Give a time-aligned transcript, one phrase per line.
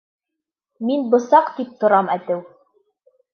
[0.89, 2.41] Мин бысаҡ тип торам әтеү.